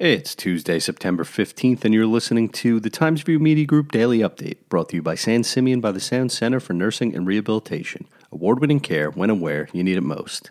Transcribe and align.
It's 0.00 0.34
Tuesday, 0.34 0.80
September 0.80 1.22
15th, 1.22 1.84
and 1.84 1.94
you're 1.94 2.04
listening 2.04 2.48
to 2.48 2.80
the 2.80 2.90
Times 2.90 3.20
Review 3.20 3.38
Media 3.38 3.64
Group 3.64 3.92
Daily 3.92 4.18
Update, 4.18 4.56
brought 4.68 4.88
to 4.88 4.96
you 4.96 5.02
by 5.02 5.14
San 5.14 5.44
Simeon 5.44 5.80
by 5.80 5.92
the 5.92 6.00
Sound 6.00 6.32
Center 6.32 6.58
for 6.58 6.72
Nursing 6.72 7.14
and 7.14 7.28
Rehabilitation. 7.28 8.08
Award 8.32 8.58
winning 8.58 8.80
care 8.80 9.10
when 9.10 9.30
and 9.30 9.40
where 9.40 9.68
you 9.72 9.84
need 9.84 9.96
it 9.96 10.02
most. 10.02 10.50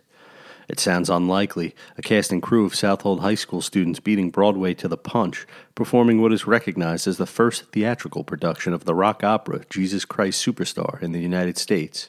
It 0.69 0.79
sounds 0.79 1.09
unlikely, 1.09 1.75
a 1.97 2.01
cast 2.01 2.31
and 2.31 2.41
crew 2.41 2.65
of 2.65 2.73
Southold 2.73 3.19
High 3.19 3.35
School 3.35 3.61
students 3.61 3.99
beating 3.99 4.29
Broadway 4.29 4.73
to 4.75 4.87
the 4.87 4.95
punch, 4.95 5.45
performing 5.75 6.21
what 6.21 6.31
is 6.31 6.47
recognized 6.47 7.05
as 7.05 7.17
the 7.17 7.25
first 7.25 7.69
theatrical 7.73 8.23
production 8.23 8.71
of 8.71 8.85
the 8.85 8.95
rock 8.95 9.25
opera 9.25 9.65
Jesus 9.69 10.05
Christ 10.05 10.43
Superstar 10.43 11.03
in 11.03 11.11
the 11.11 11.19
United 11.19 11.57
States. 11.57 12.07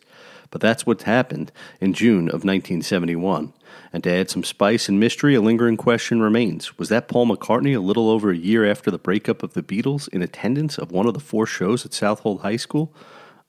But 0.53 0.61
that's 0.61 0.87
what 0.87 1.03
happened 1.03 1.51
in 1.81 1.95
June 1.95 2.29
of 2.29 2.45
1971. 2.45 3.53
And 3.93 4.03
to 4.05 4.11
add 4.11 4.31
some 4.31 4.45
spice 4.45 4.89
and 4.89 5.01
mystery, 5.01 5.35
a 5.35 5.41
lingering 5.41 5.77
question 5.77 6.21
remains. 6.21 6.79
Was 6.79 6.89
that 6.89 7.09
Paul 7.09 7.27
McCartney 7.27 7.77
a 7.77 7.81
little 7.81 8.11
over 8.11 8.31
a 8.31 8.37
year 8.37 8.65
after 8.65 8.91
the 8.91 8.99
breakup 8.99 9.43
of 9.43 9.55
the 9.55 9.63
Beatles 9.63 10.09
in 10.09 10.23
attendance 10.23 10.79
of 10.79 10.93
one 10.93 11.07
of 11.07 11.15
the 11.15 11.21
four 11.21 11.47
shows 11.47 11.85
at 11.85 11.93
Southold 11.93 12.41
High 12.41 12.57
School? 12.57 12.95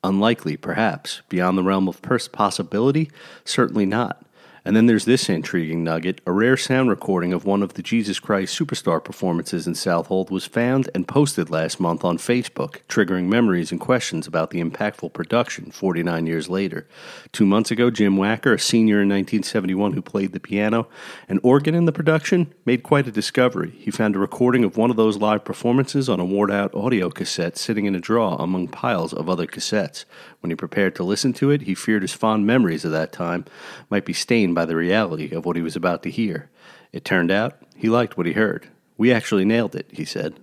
Unlikely, 0.03 0.57
perhaps. 0.57 1.21
Beyond 1.29 1.57
the 1.57 1.63
realm 1.63 1.87
of 1.87 2.01
possibility? 2.01 3.09
Certainly 3.43 3.87
not. 3.87 4.24
And 4.67 4.75
then 4.75 4.87
there's 4.87 5.05
this 5.05 5.29
intriguing 5.29 5.83
nugget. 5.83 6.21
A 6.25 6.31
rare 6.31 6.57
sound 6.57 6.89
recording 6.89 7.33
of 7.33 7.45
one 7.45 7.61
of 7.61 7.75
the 7.75 7.83
Jesus 7.83 8.19
Christ 8.19 8.59
Superstar 8.59 9.03
performances 9.03 9.67
in 9.67 9.75
Southold 9.75 10.31
was 10.31 10.47
found 10.47 10.89
and 10.95 11.07
posted 11.07 11.51
last 11.51 11.79
month 11.79 12.03
on 12.03 12.17
Facebook, 12.17 12.79
triggering 12.89 13.25
memories 13.25 13.71
and 13.71 13.79
questions 13.79 14.25
about 14.25 14.49
the 14.49 14.63
impactful 14.63 15.13
production 15.13 15.69
49 15.69 16.25
years 16.25 16.49
later. 16.49 16.87
Two 17.31 17.45
months 17.45 17.69
ago, 17.69 17.91
Jim 17.91 18.17
Wacker, 18.17 18.55
a 18.55 18.59
senior 18.59 18.95
in 18.95 19.09
1971 19.09 19.93
who 19.93 20.01
played 20.01 20.31
the 20.31 20.39
piano 20.39 20.87
and 21.29 21.39
organ 21.43 21.75
in 21.75 21.85
the 21.85 21.91
production, 21.91 22.51
made 22.65 22.81
quite 22.81 23.07
a 23.07 23.11
discovery. 23.11 23.69
He 23.77 23.91
found 23.91 24.15
a 24.15 24.19
recording 24.19 24.63
of 24.63 24.77
one 24.77 24.89
of 24.89 24.97
those 24.97 25.17
live 25.17 25.45
performances 25.45 26.09
on 26.09 26.19
a 26.19 26.25
worn 26.25 26.49
out 26.49 26.73
audio 26.73 27.11
cassette 27.11 27.59
sitting 27.59 27.85
in 27.85 27.93
a 27.93 27.99
drawer 27.99 28.35
among 28.39 28.69
piles 28.69 29.13
of 29.13 29.29
other 29.29 29.45
cassettes. 29.45 30.05
When 30.39 30.49
he 30.49 30.55
prepared 30.55 30.95
to 30.95 31.03
listen 31.03 31.33
to 31.33 31.51
it, 31.51 31.63
he 31.63 31.75
feared 31.75 32.01
his 32.01 32.13
fond 32.13 32.47
memories 32.47 32.83
of 32.83 32.91
that 32.93 33.11
time 33.11 33.45
might 33.91 34.05
be 34.05 34.13
stained 34.13 34.54
by 34.55 34.65
the 34.65 34.75
reality 34.75 35.35
of 35.35 35.45
what 35.45 35.55
he 35.55 35.61
was 35.61 35.75
about 35.75 36.01
to 36.03 36.09
hear. 36.09 36.49
It 36.91 37.05
turned 37.05 37.29
out 37.29 37.61
he 37.75 37.89
liked 37.89 38.17
what 38.17 38.25
he 38.25 38.33
heard. 38.33 38.67
We 38.97 39.11
actually 39.11 39.45
nailed 39.45 39.75
it, 39.75 39.87
he 39.91 40.05
said. 40.05 40.39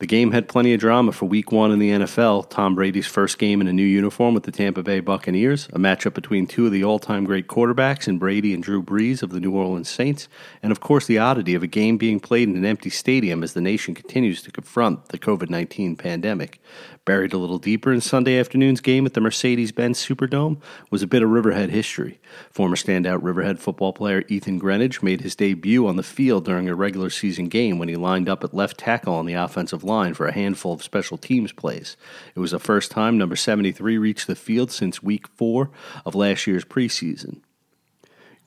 The 0.00 0.06
game 0.06 0.30
had 0.30 0.46
plenty 0.46 0.72
of 0.72 0.78
drama 0.78 1.10
for 1.10 1.26
week 1.26 1.50
one 1.50 1.72
in 1.72 1.80
the 1.80 1.90
NFL. 1.90 2.50
Tom 2.50 2.76
Brady's 2.76 3.08
first 3.08 3.36
game 3.36 3.60
in 3.60 3.66
a 3.66 3.72
new 3.72 3.82
uniform 3.82 4.32
with 4.32 4.44
the 4.44 4.52
Tampa 4.52 4.84
Bay 4.84 5.00
Buccaneers, 5.00 5.66
a 5.72 5.78
matchup 5.80 6.14
between 6.14 6.46
two 6.46 6.66
of 6.66 6.72
the 6.72 6.84
all 6.84 7.00
time 7.00 7.24
great 7.24 7.48
quarterbacks 7.48 8.06
in 8.06 8.16
Brady 8.16 8.54
and 8.54 8.62
Drew 8.62 8.80
Brees 8.80 9.24
of 9.24 9.30
the 9.30 9.40
New 9.40 9.50
Orleans 9.50 9.90
Saints, 9.90 10.28
and 10.62 10.70
of 10.70 10.78
course 10.78 11.06
the 11.06 11.18
oddity 11.18 11.56
of 11.56 11.64
a 11.64 11.66
game 11.66 11.98
being 11.98 12.20
played 12.20 12.48
in 12.48 12.54
an 12.54 12.64
empty 12.64 12.90
stadium 12.90 13.42
as 13.42 13.54
the 13.54 13.60
nation 13.60 13.92
continues 13.92 14.40
to 14.42 14.52
confront 14.52 15.08
the 15.08 15.18
COVID 15.18 15.50
19 15.50 15.96
pandemic. 15.96 16.60
Buried 17.04 17.32
a 17.32 17.38
little 17.38 17.58
deeper 17.58 17.92
in 17.92 18.00
Sunday 18.00 18.38
afternoon's 18.38 18.82
game 18.82 19.04
at 19.04 19.14
the 19.14 19.20
Mercedes 19.20 19.72
Benz 19.72 19.98
Superdome 19.98 20.60
was 20.90 21.02
a 21.02 21.06
bit 21.08 21.22
of 21.22 21.30
Riverhead 21.30 21.70
history. 21.70 22.20
Former 22.52 22.76
standout 22.76 23.20
Riverhead 23.22 23.58
football 23.58 23.92
player 23.94 24.22
Ethan 24.28 24.60
Greenidge 24.60 25.02
made 25.02 25.22
his 25.22 25.34
debut 25.34 25.88
on 25.88 25.96
the 25.96 26.02
field 26.04 26.44
during 26.44 26.68
a 26.68 26.74
regular 26.74 27.10
season 27.10 27.48
game 27.48 27.78
when 27.78 27.88
he 27.88 27.96
lined 27.96 28.28
up 28.28 28.44
at 28.44 28.54
left 28.54 28.78
tackle 28.78 29.14
on 29.14 29.26
the 29.26 29.32
offensive 29.32 29.82
line 29.88 30.14
for 30.14 30.26
a 30.26 30.32
handful 30.32 30.72
of 30.72 30.84
special 30.84 31.18
teams 31.18 31.52
plays. 31.52 31.96
It 32.36 32.40
was 32.40 32.52
the 32.52 32.60
first 32.60 32.92
time 32.92 33.18
number 33.18 33.34
73 33.34 33.98
reached 33.98 34.28
the 34.28 34.36
field 34.36 34.70
since 34.70 35.02
week 35.02 35.26
four 35.28 35.70
of 36.06 36.14
last 36.14 36.46
year's 36.46 36.64
preseason. 36.64 37.40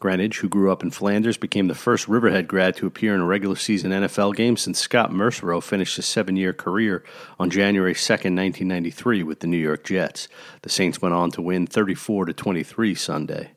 Greenidge, 0.01 0.37
who 0.37 0.49
grew 0.49 0.71
up 0.71 0.81
in 0.81 0.89
Flanders, 0.89 1.37
became 1.37 1.67
the 1.67 1.75
first 1.75 2.07
Riverhead 2.07 2.47
grad 2.47 2.75
to 2.77 2.87
appear 2.87 3.13
in 3.13 3.21
a 3.21 3.25
regular 3.25 3.55
season 3.55 3.91
NFL 3.91 4.35
game 4.35 4.57
since 4.57 4.79
Scott 4.79 5.11
Mersereau 5.11 5.61
finished 5.61 5.95
his 5.95 6.07
seven 6.07 6.35
year 6.35 6.53
career 6.53 7.03
on 7.39 7.51
January 7.51 7.93
2, 7.93 7.99
1993, 7.99 9.21
with 9.21 9.41
the 9.41 9.47
New 9.47 9.57
York 9.57 9.83
Jets. 9.83 10.27
The 10.63 10.69
Saints 10.69 11.01
went 11.01 11.13
on 11.13 11.29
to 11.31 11.41
win 11.41 11.67
34 11.67 12.25
23 12.25 12.95
Sunday. 12.95 13.51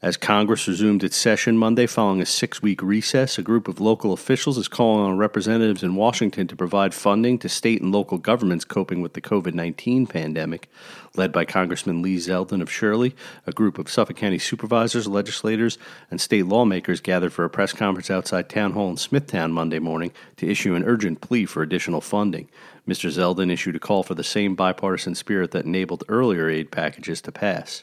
As 0.00 0.16
Congress 0.16 0.68
resumed 0.68 1.02
its 1.02 1.16
session 1.16 1.58
Monday 1.58 1.86
following 1.86 2.20
a 2.20 2.26
six 2.26 2.62
week 2.62 2.80
recess, 2.84 3.36
a 3.36 3.42
group 3.42 3.66
of 3.66 3.80
local 3.80 4.12
officials 4.12 4.56
is 4.56 4.68
calling 4.68 5.04
on 5.04 5.18
representatives 5.18 5.82
in 5.82 5.96
Washington 5.96 6.46
to 6.46 6.54
provide 6.54 6.94
funding 6.94 7.36
to 7.40 7.48
state 7.48 7.82
and 7.82 7.90
local 7.90 8.16
governments 8.16 8.64
coping 8.64 9.02
with 9.02 9.14
the 9.14 9.20
COVID 9.20 9.54
19 9.54 10.06
pandemic. 10.06 10.70
Led 11.16 11.32
by 11.32 11.44
Congressman 11.44 12.00
Lee 12.00 12.14
Zeldin 12.14 12.62
of 12.62 12.70
Shirley, 12.70 13.16
a 13.44 13.50
group 13.50 13.76
of 13.76 13.90
Suffolk 13.90 14.16
County 14.16 14.38
supervisors, 14.38 15.08
legislators, 15.08 15.78
and 16.12 16.20
state 16.20 16.46
lawmakers 16.46 17.00
gathered 17.00 17.32
for 17.32 17.44
a 17.44 17.50
press 17.50 17.72
conference 17.72 18.08
outside 18.08 18.48
Town 18.48 18.74
Hall 18.74 18.90
in 18.90 18.98
Smithtown 18.98 19.50
Monday 19.50 19.80
morning 19.80 20.12
to 20.36 20.48
issue 20.48 20.76
an 20.76 20.84
urgent 20.84 21.20
plea 21.20 21.44
for 21.44 21.64
additional 21.64 22.00
funding. 22.00 22.48
Mr. 22.86 23.10
Zeldin 23.10 23.50
issued 23.50 23.74
a 23.74 23.80
call 23.80 24.04
for 24.04 24.14
the 24.14 24.22
same 24.22 24.54
bipartisan 24.54 25.16
spirit 25.16 25.50
that 25.50 25.64
enabled 25.64 26.04
earlier 26.08 26.48
aid 26.48 26.70
packages 26.70 27.20
to 27.22 27.32
pass. 27.32 27.82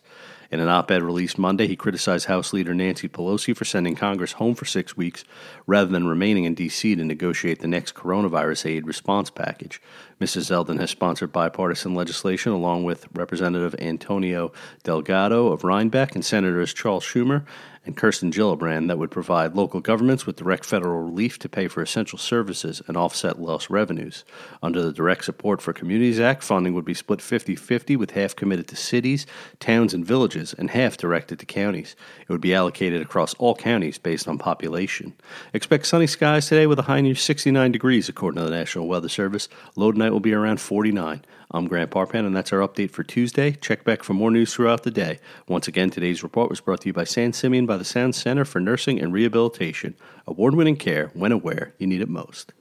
In 0.51 0.59
an 0.59 0.69
op 0.69 0.91
ed 0.91 1.01
released 1.01 1.37
Monday, 1.37 1.67
he 1.67 1.75
criticized 1.75 2.27
House 2.27 2.53
Leader 2.53 2.73
Nancy 2.73 3.07
Pelosi 3.07 3.55
for 3.55 3.65
sending 3.65 3.95
Congress 3.95 4.33
home 4.33 4.55
for 4.55 4.65
six 4.65 4.95
weeks 4.95 5.23
rather 5.65 5.91
than 5.91 6.07
remaining 6.07 6.45
in 6.45 6.53
D.C. 6.53 6.95
to 6.95 7.03
negotiate 7.03 7.59
the 7.59 7.67
next 7.67 7.95
coronavirus 7.95 8.69
aid 8.69 8.87
response 8.87 9.29
package. 9.29 9.81
Mrs. 10.21 10.49
Zeldin 10.49 10.79
has 10.79 10.91
sponsored 10.91 11.31
bipartisan 11.31 11.95
legislation 11.95 12.51
along 12.51 12.83
with 12.83 13.07
Representative 13.13 13.75
Antonio 13.79 14.51
Delgado 14.83 15.51
of 15.51 15.63
Rhinebeck 15.63 16.15
and 16.15 16.23
Senators 16.23 16.73
Charles 16.73 17.03
Schumer 17.03 17.45
and 17.85 17.95
Kirsten 17.95 18.31
Gillibrand 18.31 18.87
that 18.87 18.97
would 18.97 19.11
provide 19.11 19.55
local 19.55 19.79
governments 19.79 20.25
with 20.25 20.35
direct 20.35 20.65
federal 20.65 21.03
relief 21.03 21.37
to 21.39 21.49
pay 21.49 21.67
for 21.67 21.81
essential 21.81 22.17
services 22.17 22.81
and 22.87 22.97
offset 22.97 23.39
lost 23.39 23.69
revenues. 23.69 24.25
Under 24.63 24.81
the 24.81 24.91
Direct 24.91 25.25
Support 25.25 25.61
for 25.61 25.73
Communities 25.73 26.19
Act, 26.19 26.43
funding 26.43 26.73
would 26.73 26.85
be 26.85 26.93
split 26.93 27.21
50 27.21 27.55
50, 27.55 27.95
with 27.95 28.11
half 28.11 28.35
committed 28.35 28.67
to 28.69 28.75
cities, 28.75 29.25
towns, 29.59 29.93
and 29.93 30.05
villages, 30.05 30.53
and 30.57 30.71
half 30.71 30.97
directed 30.97 31.39
to 31.39 31.45
counties. 31.45 31.95
It 32.21 32.29
would 32.29 32.41
be 32.41 32.55
allocated 32.55 33.01
across 33.01 33.33
all 33.35 33.55
counties 33.55 33.97
based 33.97 34.27
on 34.27 34.37
population. 34.37 35.13
Expect 35.53 35.85
sunny 35.85 36.07
skies 36.07 36.47
today 36.47 36.67
with 36.67 36.79
a 36.79 36.83
high 36.83 37.01
near 37.01 37.15
69 37.15 37.71
degrees, 37.71 38.09
according 38.09 38.39
to 38.39 38.49
the 38.49 38.55
National 38.55 38.87
Weather 38.87 39.09
Service. 39.09 39.47
Low 39.75 39.91
tonight 39.91 40.11
will 40.11 40.19
be 40.19 40.33
around 40.33 40.59
49. 40.59 41.21
I'm 41.51 41.67
Grant 41.67 41.91
Parpan, 41.91 42.25
and 42.25 42.35
that's 42.35 42.51
our 42.51 42.59
update 42.59 42.91
for 42.91 43.03
Tuesday. 43.03 43.51
Check 43.51 43.83
back 43.83 44.03
for 44.03 44.13
more 44.13 44.31
news 44.31 44.53
throughout 44.53 44.83
the 44.83 44.91
day. 44.91 45.19
Once 45.47 45.67
again, 45.67 45.89
today's 45.89 46.23
report 46.23 46.49
was 46.49 46.59
brought 46.59 46.81
to 46.81 46.89
you 46.89 46.93
by 46.93 47.03
San 47.03 47.33
Simeon 47.33 47.65
by 47.65 47.74
the 47.77 47.85
Sound 47.85 48.15
Center 48.15 48.45
for 48.45 48.59
Nursing 48.59 48.99
and 48.99 49.13
Rehabilitation. 49.13 49.95
Award 50.27 50.55
winning 50.55 50.77
care 50.77 51.11
when 51.13 51.31
aware 51.31 51.73
you 51.77 51.87
need 51.87 52.01
it 52.01 52.09
most. 52.09 52.53